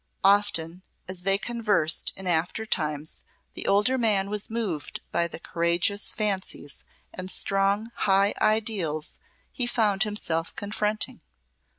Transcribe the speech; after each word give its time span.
Often, 0.23 0.81
as 1.07 1.21
they 1.21 1.37
conversed 1.37 2.11
in 2.17 2.25
after 2.25 2.65
times, 2.65 3.21
the 3.53 3.67
older 3.67 3.99
man 3.99 4.31
was 4.31 4.49
moved 4.49 4.99
by 5.11 5.27
the 5.27 5.37
courageous 5.37 6.11
fancies 6.11 6.83
and 7.13 7.29
strong, 7.29 7.91
high 7.97 8.33
ideals 8.41 9.19
he 9.51 9.67
found 9.67 10.01
himself 10.01 10.55
confronting. 10.55 11.21